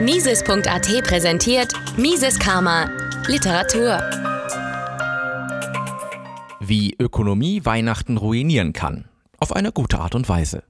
[0.00, 2.88] Mises.at präsentiert Mises Karma
[3.26, 4.00] Literatur.
[6.58, 9.10] Wie Ökonomie Weihnachten ruinieren kann.
[9.38, 10.62] Auf eine gute Art und Weise.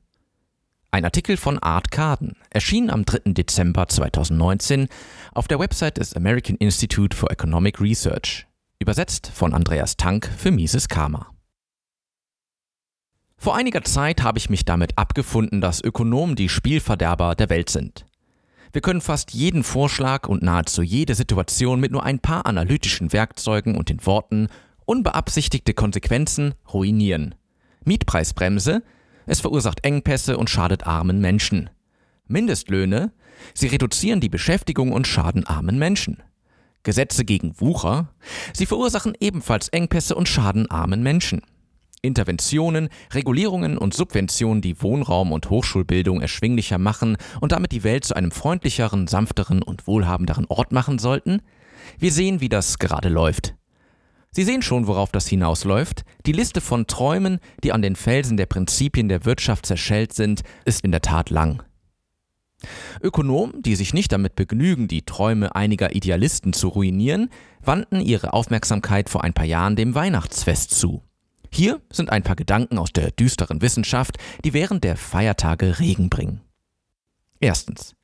[0.91, 3.33] Ein Artikel von Art Carden erschien am 3.
[3.33, 4.89] Dezember 2019
[5.33, 8.49] auf der Website des American Institute for Economic Research,
[8.81, 11.31] übersetzt von Andreas Tank für Mises Karma.
[13.43, 18.05] Vor einiger Zeit habe ich mich damit abgefunden, dass Ökonomen die Spielverderber der Welt sind.
[18.71, 23.79] Wir können fast jeden Vorschlag und nahezu jede Situation mit nur ein paar analytischen Werkzeugen
[23.79, 24.49] und den Worten
[24.85, 27.35] unbeabsichtigte Konsequenzen ruinieren.
[27.83, 28.83] Mietpreisbremse,
[29.25, 31.71] es verursacht Engpässe und schadet armen Menschen.
[32.27, 33.11] Mindestlöhne,
[33.55, 36.23] sie reduzieren die Beschäftigung und schaden armen Menschen.
[36.83, 38.13] Gesetze gegen Wucher,
[38.53, 41.41] sie verursachen ebenfalls Engpässe und schaden armen Menschen.
[42.03, 48.15] Interventionen, Regulierungen und Subventionen, die Wohnraum und Hochschulbildung erschwinglicher machen und damit die Welt zu
[48.15, 51.43] einem freundlicheren, sanfteren und wohlhabenderen Ort machen sollten?
[51.99, 53.55] Wir sehen, wie das gerade läuft.
[54.33, 56.05] Sie sehen schon, worauf das hinausläuft.
[56.25, 60.85] Die Liste von Träumen, die an den Felsen der Prinzipien der Wirtschaft zerschellt sind, ist
[60.85, 61.63] in der Tat lang.
[63.03, 67.31] Ökonomen, die sich nicht damit begnügen, die Träume einiger Idealisten zu ruinieren,
[67.63, 71.03] wandten ihre Aufmerksamkeit vor ein paar Jahren dem Weihnachtsfest zu.
[71.53, 76.41] Hier sind ein paar Gedanken aus der düsteren Wissenschaft, die während der Feiertage Regen bringen.
[77.41, 77.95] Erstens.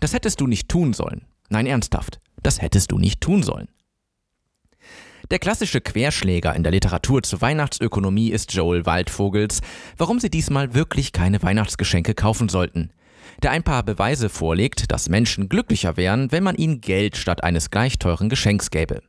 [0.00, 1.26] Das hättest du nicht tun sollen.
[1.48, 2.20] Nein, ernsthaft.
[2.42, 3.68] Das hättest du nicht tun sollen.
[5.30, 9.60] Der klassische Querschläger in der Literatur zur Weihnachtsökonomie ist Joel Waldvogels,
[9.96, 12.90] warum sie diesmal wirklich keine Weihnachtsgeschenke kaufen sollten.
[13.42, 17.70] Der ein paar Beweise vorlegt, dass Menschen glücklicher wären, wenn man ihnen Geld statt eines
[17.70, 19.02] gleich teuren Geschenks gäbe.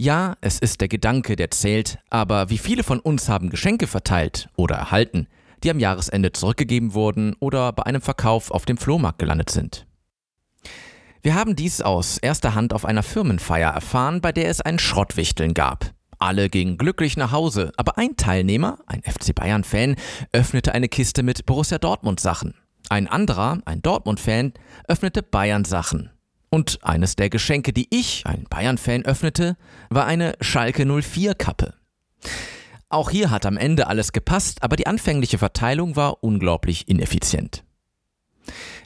[0.00, 4.48] Ja, es ist der Gedanke, der zählt, aber wie viele von uns haben Geschenke verteilt
[4.54, 5.26] oder erhalten,
[5.64, 9.88] die am Jahresende zurückgegeben wurden oder bei einem Verkauf auf dem Flohmarkt gelandet sind?
[11.20, 15.52] Wir haben dies aus erster Hand auf einer Firmenfeier erfahren, bei der es ein Schrottwichteln
[15.52, 15.90] gab.
[16.20, 19.96] Alle gingen glücklich nach Hause, aber ein Teilnehmer, ein FC Bayern-Fan,
[20.30, 22.54] öffnete eine Kiste mit Borussia Dortmund Sachen.
[22.88, 24.52] Ein anderer, ein Dortmund-Fan,
[24.86, 26.10] öffnete Bayern Sachen.
[26.50, 29.56] Und eines der Geschenke, die ich, ein Bayern-Fan, öffnete,
[29.90, 31.74] war eine Schalke 04-Kappe.
[32.88, 37.64] Auch hier hat am Ende alles gepasst, aber die anfängliche Verteilung war unglaublich ineffizient.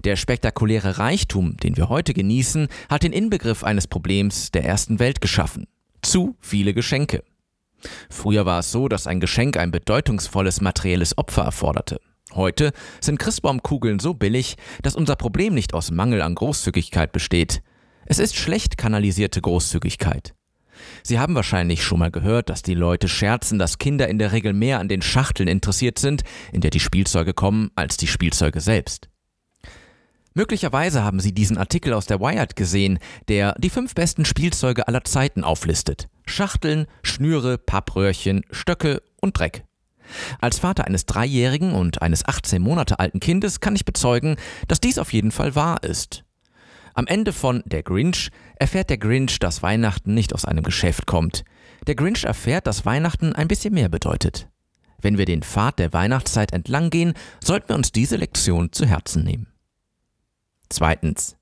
[0.04, 5.20] Der spektakuläre Reichtum, den wir heute genießen, hat den Inbegriff eines Problems der ersten Welt
[5.20, 5.68] geschaffen.
[6.02, 7.22] Zu viele Geschenke.
[8.10, 12.00] Früher war es so, dass ein Geschenk ein bedeutungsvolles materielles Opfer erforderte.
[12.34, 17.62] Heute sind Christbaumkugeln so billig, dass unser Problem nicht aus Mangel an Großzügigkeit besteht.
[18.06, 20.34] Es ist schlecht kanalisierte Großzügigkeit.
[21.02, 24.52] Sie haben wahrscheinlich schon mal gehört, dass die Leute scherzen, dass Kinder in der Regel
[24.52, 26.22] mehr an den Schachteln interessiert sind,
[26.52, 29.08] in der die Spielzeuge kommen, als die Spielzeuge selbst.
[30.34, 32.98] Möglicherweise haben Sie diesen Artikel aus der Wired gesehen,
[33.28, 36.08] der die fünf besten Spielzeuge aller Zeiten auflistet.
[36.26, 39.64] Schachteln, Schnüre, Pappröhrchen, Stöcke und Dreck.
[40.40, 44.36] Als Vater eines dreijährigen und eines 18 Monate alten Kindes kann ich bezeugen,
[44.68, 46.24] dass dies auf jeden Fall wahr ist.
[46.94, 51.44] Am Ende von Der Grinch erfährt der Grinch, dass Weihnachten nicht aus einem Geschäft kommt.
[51.86, 54.48] Der Grinch erfährt, dass Weihnachten ein bisschen mehr bedeutet.
[55.00, 59.24] Wenn wir den Pfad der Weihnachtszeit entlang gehen, sollten wir uns diese Lektion zu Herzen
[59.24, 59.48] nehmen.
[60.68, 61.36] Zweitens.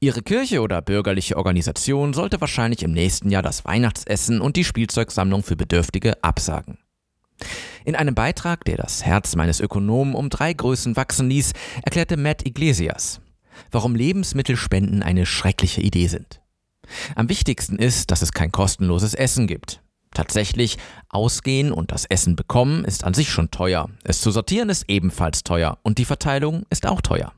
[0.00, 5.42] Ihre Kirche oder bürgerliche Organisation sollte wahrscheinlich im nächsten Jahr das Weihnachtsessen und die Spielzeugsammlung
[5.42, 6.78] für Bedürftige absagen.
[7.84, 12.46] In einem Beitrag, der das Herz meines Ökonomen um drei Größen wachsen ließ, erklärte Matt
[12.46, 13.20] Iglesias,
[13.70, 16.40] warum Lebensmittelspenden eine schreckliche Idee sind.
[17.14, 19.82] Am wichtigsten ist, dass es kein kostenloses Essen gibt.
[20.14, 20.76] Tatsächlich,
[21.08, 23.88] ausgehen und das Essen bekommen ist an sich schon teuer.
[24.04, 27.32] Es zu sortieren ist ebenfalls teuer und die Verteilung ist auch teuer.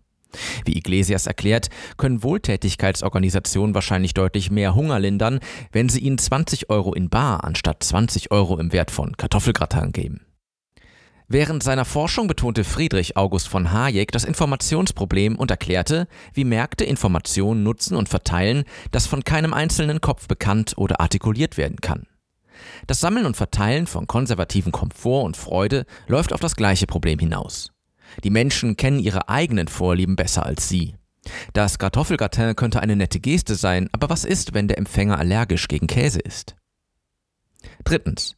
[0.65, 5.41] Wie Iglesias erklärt, können Wohltätigkeitsorganisationen wahrscheinlich deutlich mehr Hunger lindern,
[5.73, 10.21] wenn sie ihnen 20 Euro in Bar anstatt 20 Euro im Wert von Kartoffelgratin geben.
[11.27, 17.63] Während seiner Forschung betonte Friedrich August von Hayek das Informationsproblem und erklärte, wie Märkte Informationen
[17.63, 22.07] nutzen und verteilen, das von keinem einzelnen Kopf bekannt oder artikuliert werden kann.
[22.87, 27.74] Das Sammeln und Verteilen von konservativen Komfort und Freude läuft auf das gleiche Problem hinaus.
[28.23, 30.95] Die Menschen kennen ihre eigenen Vorlieben besser als sie.
[31.53, 35.87] Das Kartoffelgratin könnte eine nette Geste sein, aber was ist, wenn der Empfänger allergisch gegen
[35.87, 36.55] Käse ist?
[37.85, 38.37] Drittens.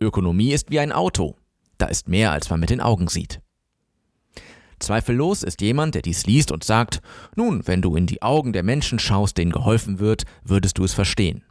[0.00, 1.36] Ökonomie ist wie ein Auto.
[1.78, 3.40] Da ist mehr, als man mit den Augen sieht.
[4.78, 7.00] Zweifellos ist jemand, der dies liest und sagt,
[7.36, 10.92] nun, wenn du in die Augen der Menschen schaust, denen geholfen wird, würdest du es
[10.92, 11.44] verstehen.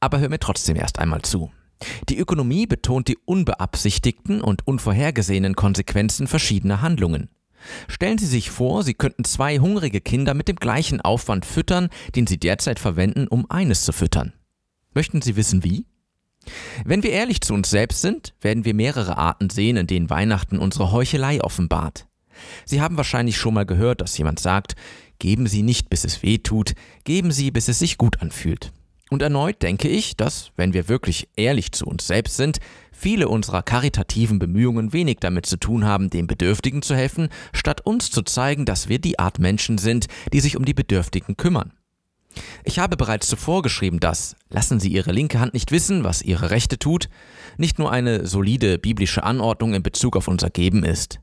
[0.00, 1.52] Aber hör mir trotzdem erst einmal zu.
[2.08, 7.30] Die Ökonomie betont die unbeabsichtigten und unvorhergesehenen Konsequenzen verschiedener Handlungen.
[7.88, 12.26] Stellen Sie sich vor, Sie könnten zwei hungrige Kinder mit dem gleichen Aufwand füttern, den
[12.26, 14.32] Sie derzeit verwenden, um eines zu füttern.
[14.94, 15.86] Möchten Sie wissen wie?
[16.84, 20.58] Wenn wir ehrlich zu uns selbst sind, werden wir mehrere Arten sehen, in denen Weihnachten
[20.58, 22.06] unsere Heuchelei offenbart.
[22.64, 24.74] Sie haben wahrscheinlich schon mal gehört, dass jemand sagt,
[25.18, 26.72] geben Sie nicht, bis es weh tut,
[27.04, 28.72] geben Sie, bis es sich gut anfühlt.
[29.10, 32.58] Und erneut denke ich, dass, wenn wir wirklich ehrlich zu uns selbst sind,
[32.92, 38.12] viele unserer karitativen Bemühungen wenig damit zu tun haben, den Bedürftigen zu helfen, statt uns
[38.12, 41.72] zu zeigen, dass wir die Art Menschen sind, die sich um die Bedürftigen kümmern.
[42.62, 46.50] Ich habe bereits zuvor geschrieben, dass lassen Sie Ihre linke Hand nicht wissen, was Ihre
[46.50, 47.08] rechte tut,
[47.56, 51.18] nicht nur eine solide biblische Anordnung in Bezug auf unser Geben ist.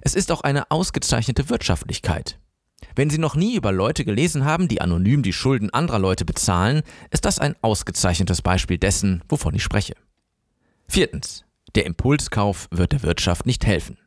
[0.00, 2.38] Es ist auch eine ausgezeichnete Wirtschaftlichkeit.
[2.94, 6.82] Wenn Sie noch nie über Leute gelesen haben, die anonym die Schulden anderer Leute bezahlen,
[7.10, 9.94] ist das ein ausgezeichnetes Beispiel dessen, wovon ich spreche.
[10.88, 11.44] Viertens.
[11.74, 13.98] Der Impulskauf wird der Wirtschaft nicht helfen.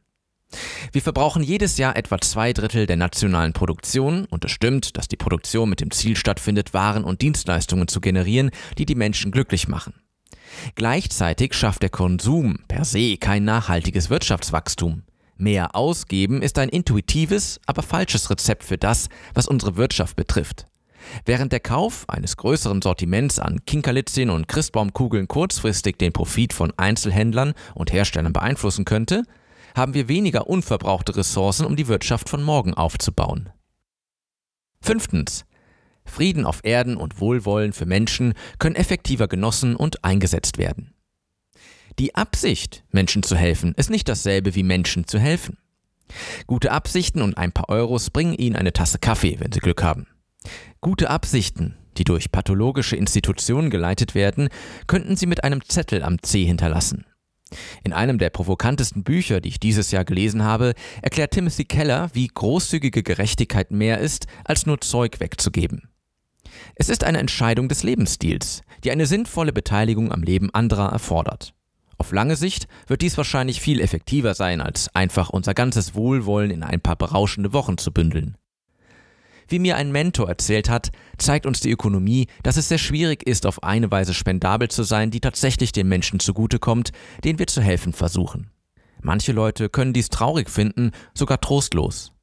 [0.92, 5.18] Wir verbrauchen jedes Jahr etwa zwei Drittel der nationalen Produktion und es stimmt, dass die
[5.18, 8.50] Produktion mit dem Ziel stattfindet, Waren und Dienstleistungen zu generieren,
[8.80, 9.94] die die Menschen glücklich machen.
[10.74, 15.04] Gleichzeitig schafft der Konsum per se kein nachhaltiges Wirtschaftswachstum.
[15.42, 20.68] Mehr ausgeben ist ein intuitives, aber falsches Rezept für das, was unsere Wirtschaft betrifft.
[21.24, 27.54] Während der Kauf eines größeren Sortiments an Kinkerlitzchen und Christbaumkugeln kurzfristig den Profit von Einzelhändlern
[27.74, 29.24] und Herstellern beeinflussen könnte,
[29.78, 33.50] haben wir weniger unverbrauchte Ressourcen, um die Wirtschaft von morgen aufzubauen.
[34.82, 35.46] Fünftens.
[36.04, 40.94] Frieden auf Erden und Wohlwollen für Menschen können effektiver genossen und eingesetzt werden.
[42.00, 45.58] Die Absicht, Menschen zu helfen, ist nicht dasselbe wie Menschen zu helfen.
[46.48, 50.08] Gute Absichten und ein paar Euros bringen Ihnen eine Tasse Kaffee, wenn Sie Glück haben.
[50.80, 54.48] Gute Absichten, die durch pathologische Institutionen geleitet werden,
[54.88, 57.06] könnten Sie mit einem Zettel am C hinterlassen.
[57.84, 62.28] In einem der provokantesten Bücher, die ich dieses Jahr gelesen habe, erklärt Timothy Keller, wie
[62.28, 65.90] großzügige Gerechtigkeit mehr ist, als nur Zeug wegzugeben.
[66.76, 71.54] Es ist eine Entscheidung des Lebensstils, die eine sinnvolle Beteiligung am Leben anderer erfordert.
[72.00, 76.64] Auf lange Sicht wird dies wahrscheinlich viel effektiver sein, als einfach unser ganzes Wohlwollen in
[76.64, 78.38] ein paar berauschende Wochen zu bündeln.
[79.50, 83.46] Wie mir ein Mentor erzählt hat, zeigt uns die Ökonomie, dass es sehr schwierig ist,
[83.46, 86.92] auf eine Weise spendabel zu sein, die tatsächlich den Menschen zugutekommt,
[87.24, 88.50] denen wir zu helfen versuchen.
[89.02, 92.14] Manche Leute können dies traurig finden, sogar trostlos.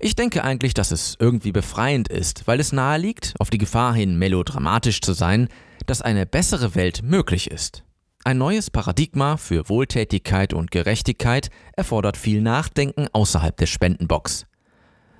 [0.00, 3.94] Ich denke eigentlich, dass es irgendwie befreiend ist, weil es nahe liegt, auf die Gefahr
[3.94, 5.48] hin melodramatisch zu sein,
[5.86, 7.84] dass eine bessere Welt möglich ist.
[8.24, 14.46] Ein neues Paradigma für Wohltätigkeit und Gerechtigkeit erfordert viel Nachdenken außerhalb der Spendenbox.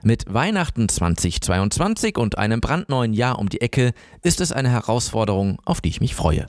[0.04, 5.80] Mit Weihnachten 2022 und einem brandneuen Jahr um die Ecke ist es eine Herausforderung, auf
[5.80, 6.46] die ich mich freue.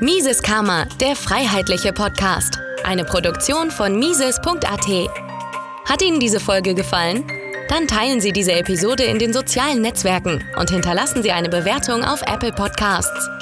[0.00, 2.58] Mises Karma, der freiheitliche Podcast.
[2.82, 4.88] Eine Produktion von Mises.at.
[5.88, 7.24] Hat Ihnen diese Folge gefallen?
[7.68, 12.22] Dann teilen Sie diese Episode in den sozialen Netzwerken und hinterlassen Sie eine Bewertung auf
[12.22, 13.41] Apple Podcasts.